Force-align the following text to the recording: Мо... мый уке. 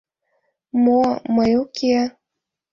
Мо... 0.83 1.01
мый 1.35 1.51
уке. 1.63 1.97